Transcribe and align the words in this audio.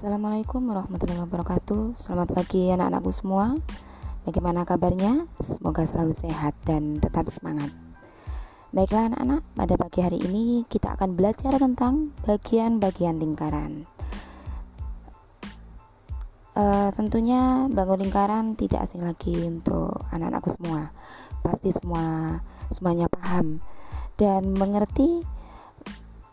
Assalamualaikum 0.00 0.64
warahmatullahi 0.64 1.28
wabarakatuh. 1.28 1.92
Selamat 1.92 2.32
pagi 2.32 2.72
anak-anakku 2.72 3.12
semua. 3.12 3.52
Bagaimana 4.24 4.64
kabarnya? 4.64 5.28
Semoga 5.36 5.84
selalu 5.84 6.16
sehat 6.16 6.56
dan 6.64 7.04
tetap 7.04 7.28
semangat. 7.28 7.68
Baiklah 8.72 9.12
anak-anak, 9.12 9.44
pada 9.52 9.74
pagi 9.76 10.00
hari 10.00 10.24
ini 10.24 10.64
kita 10.72 10.96
akan 10.96 11.20
belajar 11.20 11.52
tentang 11.60 12.16
bagian-bagian 12.24 13.20
lingkaran. 13.20 13.84
Uh, 16.56 16.88
Tentunya 16.96 17.68
bangun 17.68 18.00
lingkaran 18.00 18.56
tidak 18.56 18.88
asing 18.88 19.04
lagi 19.04 19.36
untuk 19.44 20.00
anak-anakku 20.16 20.48
semua. 20.48 20.96
Pasti 21.44 21.76
semua 21.76 22.40
semuanya 22.72 23.04
paham 23.12 23.60
dan 24.16 24.48
mengerti 24.56 25.28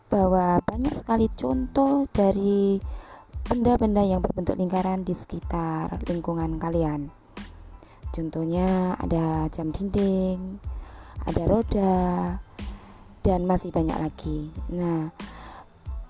bahwa 0.08 0.56
banyak 0.64 0.96
sekali 0.96 1.28
contoh 1.36 2.08
dari 2.16 2.80
benda-benda 3.48 4.04
yang 4.04 4.20
berbentuk 4.20 4.60
lingkaran 4.60 5.08
di 5.08 5.16
sekitar 5.16 6.04
lingkungan 6.04 6.60
kalian. 6.60 7.08
Contohnya 8.12 8.92
ada 9.00 9.48
jam 9.48 9.72
dinding, 9.72 10.60
ada 11.24 11.42
roda, 11.48 12.36
dan 13.24 13.48
masih 13.48 13.72
banyak 13.72 13.96
lagi. 13.96 14.52
Nah, 14.68 15.08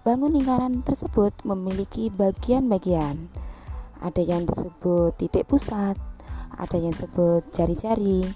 bangun 0.03 0.35
lingkaran 0.35 0.83
tersebut 0.83 1.31
memiliki 1.47 2.11
bagian-bagian. 2.11 3.31
Ada 4.03 4.19
yang 4.19 4.43
disebut 4.43 5.15
titik 5.15 5.47
pusat, 5.47 5.95
ada 6.59 6.75
yang 6.75 6.91
disebut 6.91 7.47
jari-jari, 7.55 8.27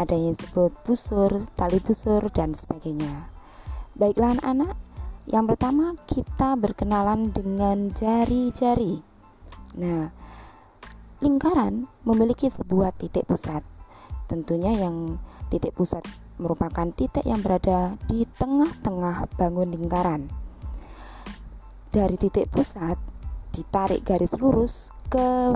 ada 0.00 0.16
yang 0.16 0.32
disebut 0.32 0.72
busur, 0.88 1.28
tali 1.60 1.76
busur, 1.76 2.24
dan 2.32 2.56
sebagainya. 2.56 3.28
Baiklah 4.00 4.40
anak-anak, 4.40 4.80
yang 5.24 5.48
pertama, 5.48 5.96
kita 6.04 6.56
berkenalan 6.60 7.32
dengan 7.32 7.88
jari-jari. 7.88 9.00
Nah, 9.80 10.12
lingkaran 11.24 11.88
memiliki 12.04 12.52
sebuah 12.52 12.92
titik 12.92 13.24
pusat. 13.24 13.64
Tentunya 14.28 14.76
yang 14.76 15.16
titik 15.48 15.72
pusat 15.72 16.04
merupakan 16.36 16.90
titik 16.92 17.24
yang 17.24 17.40
berada 17.40 17.96
di 18.10 18.28
tengah-tengah 18.36 19.32
bangun 19.40 19.72
lingkaran. 19.72 20.28
Dari 21.94 22.16
titik 22.20 22.50
pusat 22.52 22.98
ditarik 23.54 24.02
garis 24.02 24.34
lurus 24.36 24.90
ke 25.06 25.54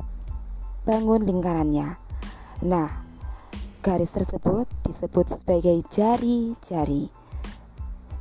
bangun 0.86 1.20
lingkarannya. 1.26 1.98
Nah, 2.64 2.88
garis 3.82 4.14
tersebut 4.14 4.64
disebut 4.86 5.26
sebagai 5.28 5.82
jari-jari. 5.90 7.17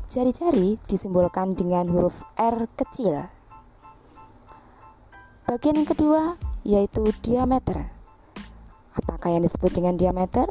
Jari-jari 0.07 0.79
disimbolkan 0.87 1.51
dengan 1.51 1.83
huruf 1.91 2.23
R 2.39 2.71
kecil. 2.79 3.27
Bagian 5.43 5.83
yang 5.83 5.89
kedua 5.91 6.39
yaitu 6.63 7.11
diameter. 7.19 7.75
Apakah 8.95 9.35
yang 9.35 9.43
disebut 9.43 9.67
dengan 9.75 9.99
diameter? 9.99 10.47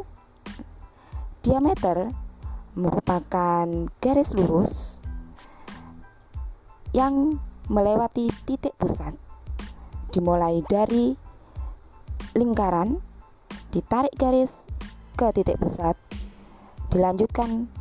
Diameter 1.40 2.12
merupakan 2.76 3.64
garis 3.96 4.36
lurus 4.36 5.00
yang 6.92 7.40
melewati 7.72 8.28
titik 8.44 8.76
pusat. 8.76 9.16
Dimulai 10.12 10.60
dari 10.68 11.16
lingkaran, 12.36 13.00
ditarik 13.72 14.12
garis 14.20 14.68
ke 15.16 15.32
titik 15.32 15.56
pusat, 15.56 15.96
dilanjutkan 16.92 17.72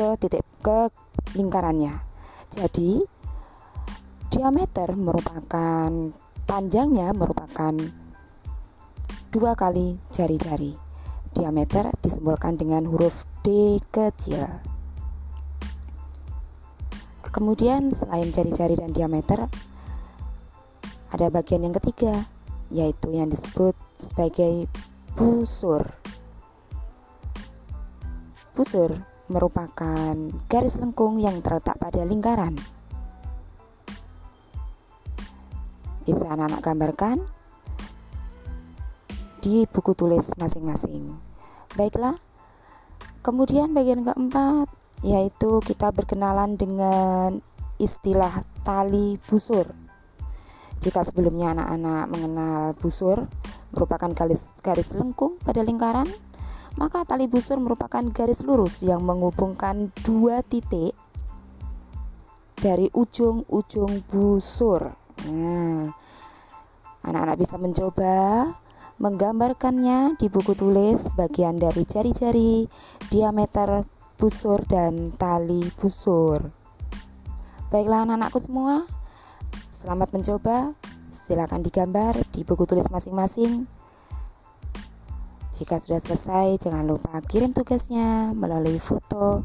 ke 0.00 0.16
titik 0.16 0.40
ke 0.64 0.88
lingkarannya. 1.36 1.92
Jadi 2.48 3.04
diameter 4.32 4.96
merupakan 4.96 5.92
panjangnya 6.48 7.12
merupakan 7.12 7.76
dua 9.28 9.52
kali 9.52 10.00
jari-jari. 10.08 10.72
Diameter 11.36 11.92
disimbolkan 12.00 12.56
dengan 12.56 12.88
huruf 12.88 13.28
D 13.44 13.76
kecil. 13.92 14.40
Kemudian 17.20 17.92
selain 17.92 18.32
jari-jari 18.32 18.80
dan 18.80 18.96
diameter 18.96 19.52
ada 21.12 21.26
bagian 21.28 21.60
yang 21.60 21.76
ketiga 21.76 22.24
yaitu 22.72 23.12
yang 23.12 23.28
disebut 23.28 23.76
sebagai 24.00 24.64
busur. 25.12 25.84
Busur 28.56 29.09
merupakan 29.30 30.12
garis 30.50 30.82
lengkung 30.82 31.22
yang 31.22 31.38
terletak 31.38 31.78
pada 31.78 32.02
lingkaran. 32.02 32.58
Bisa 36.02 36.34
anak-anak 36.34 36.60
gambarkan 36.66 37.18
di 39.38 39.64
buku 39.70 39.94
tulis 39.94 40.34
masing-masing. 40.36 41.14
Baiklah, 41.78 42.18
kemudian 43.22 43.70
bagian 43.70 44.02
keempat 44.02 44.66
yaitu 45.00 45.64
kita 45.64 45.94
berkenalan 45.94 46.58
dengan 46.58 47.40
istilah 47.80 48.34
tali 48.66 49.16
busur. 49.30 49.64
Jika 50.80 51.06
sebelumnya 51.06 51.56
anak-anak 51.56 52.04
mengenal 52.10 52.62
busur 52.76 53.24
merupakan 53.70 54.10
garis, 54.12 54.52
garis 54.60 54.92
lengkung 54.98 55.38
pada 55.40 55.62
lingkaran, 55.62 56.08
maka 56.80 57.04
tali 57.04 57.28
busur 57.28 57.60
merupakan 57.60 58.00
garis 58.08 58.48
lurus 58.48 58.80
yang 58.80 59.04
menghubungkan 59.04 59.92
dua 60.00 60.40
titik 60.40 60.96
dari 62.56 62.88
ujung-ujung 62.88 64.00
busur. 64.08 64.88
Nah, 65.28 65.92
anak-anak 67.04 67.36
bisa 67.36 67.60
mencoba 67.60 68.48
menggambarkannya 69.00 70.16
di 70.16 70.32
buku 70.32 70.56
tulis 70.56 71.12
bagian 71.16 71.60
dari 71.60 71.84
jari-jari, 71.84 72.64
diameter 73.12 73.84
busur 74.16 74.64
dan 74.64 75.12
tali 75.20 75.68
busur. 75.76 76.40
Baiklah 77.68 78.08
anak-anakku 78.08 78.40
semua, 78.40 78.88
selamat 79.68 80.16
mencoba. 80.16 80.72
Silakan 81.10 81.60
digambar 81.60 82.14
di 82.30 82.46
buku 82.46 82.64
tulis 82.64 82.86
masing-masing. 82.88 83.79
Jika 85.60 85.76
sudah 85.76 86.00
selesai, 86.00 86.56
jangan 86.56 86.88
lupa 86.88 87.20
kirim 87.28 87.52
tugasnya 87.52 88.32
melalui 88.32 88.80
foto 88.80 89.44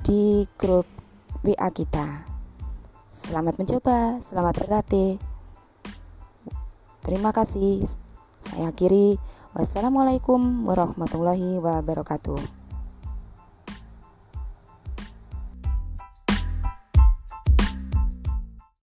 di 0.00 0.48
grup 0.56 0.88
WA 1.44 1.68
kita. 1.68 2.24
Selamat 3.12 3.60
mencoba, 3.60 4.24
selamat 4.24 4.64
berlatih. 4.64 5.20
Terima 7.04 7.28
kasih. 7.36 7.84
Saya 8.40 8.72
akhiri. 8.72 9.20
Wassalamualaikum 9.52 10.64
warahmatullahi 10.64 11.60
wabarakatuh. 11.60 12.55